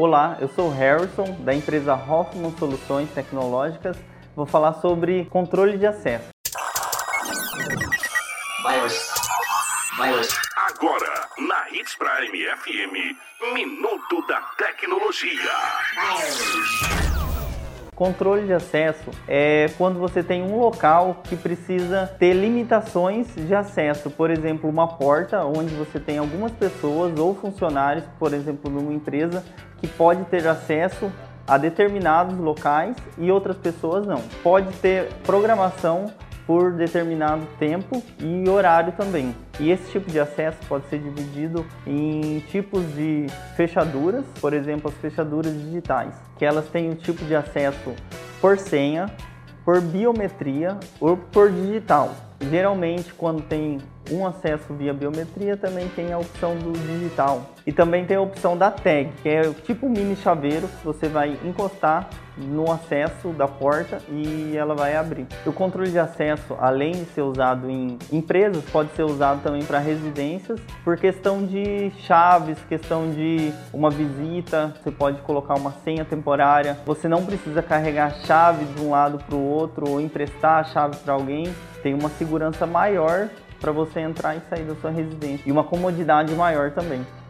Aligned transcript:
Olá, 0.00 0.38
eu 0.40 0.46
sou 0.46 0.68
o 0.68 0.72
Harrison, 0.72 1.24
da 1.40 1.52
empresa 1.52 1.92
Hoffman 1.92 2.56
Soluções 2.56 3.10
Tecnológicas. 3.10 3.96
Vou 4.36 4.46
falar 4.46 4.74
sobre 4.74 5.24
controle 5.24 5.76
de 5.76 5.88
acesso. 5.88 6.28
Agora, 10.54 11.28
na 11.38 11.68
Hits 11.72 11.96
Prime 11.96 12.46
FM, 12.46 13.52
Minuto 13.52 14.24
da 14.28 14.40
Tecnologia. 14.56 15.50
Controle 17.98 18.46
de 18.46 18.52
acesso 18.52 19.10
é 19.26 19.66
quando 19.76 19.98
você 19.98 20.22
tem 20.22 20.40
um 20.40 20.56
local 20.56 21.20
que 21.24 21.34
precisa 21.34 22.06
ter 22.16 22.32
limitações 22.32 23.26
de 23.34 23.52
acesso, 23.52 24.08
por 24.08 24.30
exemplo, 24.30 24.70
uma 24.70 24.86
porta 24.86 25.44
onde 25.44 25.74
você 25.74 25.98
tem 25.98 26.16
algumas 26.16 26.52
pessoas 26.52 27.18
ou 27.18 27.34
funcionários, 27.34 28.04
por 28.16 28.32
exemplo, 28.32 28.70
numa 28.70 28.92
empresa, 28.92 29.44
que 29.78 29.88
pode 29.88 30.22
ter 30.26 30.46
acesso 30.46 31.10
a 31.44 31.58
determinados 31.58 32.38
locais 32.38 32.96
e 33.18 33.32
outras 33.32 33.56
pessoas 33.56 34.06
não. 34.06 34.22
Pode 34.44 34.72
ter 34.74 35.08
programação 35.24 36.06
por 36.48 36.72
determinado 36.72 37.46
tempo 37.58 38.02
e 38.18 38.48
horário 38.48 38.94
também. 38.94 39.36
E 39.60 39.70
esse 39.70 39.92
tipo 39.92 40.10
de 40.10 40.18
acesso 40.18 40.56
pode 40.66 40.88
ser 40.88 40.98
dividido 40.98 41.66
em 41.86 42.40
tipos 42.48 42.82
de 42.94 43.26
fechaduras, 43.54 44.24
por 44.40 44.54
exemplo, 44.54 44.90
as 44.90 44.96
fechaduras 44.96 45.52
digitais, 45.52 46.14
que 46.38 46.46
elas 46.46 46.66
têm 46.68 46.88
o 46.88 46.94
tipo 46.94 47.22
de 47.26 47.36
acesso 47.36 47.94
por 48.40 48.56
senha, 48.56 49.10
por 49.62 49.82
biometria 49.82 50.78
ou 50.98 51.18
por 51.18 51.52
digital. 51.52 52.14
Geralmente, 52.40 53.12
quando 53.12 53.42
tem 53.42 53.76
um 54.10 54.26
acesso 54.26 54.74
via 54.74 54.92
biometria, 54.92 55.56
também 55.56 55.88
tem 55.88 56.12
a 56.12 56.18
opção 56.18 56.56
do 56.56 56.72
digital. 56.72 57.50
E 57.66 57.72
também 57.72 58.04
tem 58.04 58.16
a 58.16 58.20
opção 58.20 58.56
da 58.56 58.70
tag, 58.70 59.10
que 59.22 59.28
é 59.28 59.42
tipo 59.64 59.86
um 59.86 59.90
mini 59.90 60.16
chaveiro 60.16 60.68
você 60.82 61.08
vai 61.08 61.38
encostar 61.44 62.08
no 62.38 62.70
acesso 62.70 63.30
da 63.30 63.48
porta 63.48 64.00
e 64.08 64.56
ela 64.56 64.74
vai 64.74 64.96
abrir. 64.96 65.26
O 65.44 65.52
controle 65.52 65.90
de 65.90 65.98
acesso, 65.98 66.56
além 66.60 66.92
de 66.92 67.04
ser 67.06 67.22
usado 67.22 67.68
em 67.68 67.98
empresas, 68.12 68.64
pode 68.70 68.90
ser 68.92 69.02
usado 69.02 69.42
também 69.42 69.62
para 69.64 69.78
residências, 69.78 70.60
por 70.84 70.96
questão 70.96 71.44
de 71.44 71.90
chaves, 71.98 72.58
questão 72.68 73.10
de 73.10 73.52
uma 73.72 73.90
visita, 73.90 74.74
você 74.82 74.90
pode 74.90 75.20
colocar 75.22 75.54
uma 75.54 75.72
senha 75.84 76.04
temporária. 76.04 76.78
Você 76.86 77.08
não 77.08 77.24
precisa 77.24 77.62
carregar 77.62 78.06
a 78.06 78.26
chave 78.26 78.64
de 78.64 78.80
um 78.80 78.90
lado 78.90 79.18
para 79.18 79.34
o 79.34 79.44
outro 79.44 79.88
ou 79.88 80.00
emprestar 80.00 80.60
a 80.60 80.64
chave 80.64 80.96
para 80.96 81.12
alguém. 81.12 81.52
Tem 81.82 81.94
uma 81.94 82.08
segurança 82.10 82.66
maior 82.66 83.28
para 83.60 83.72
você 83.72 84.00
entrar 84.00 84.36
e 84.36 84.40
sair 84.48 84.64
da 84.64 84.74
sua 84.76 84.90
residência 84.90 85.48
e 85.48 85.52
uma 85.52 85.64
comodidade 85.64 86.32
maior 86.34 86.70
também. 86.72 87.04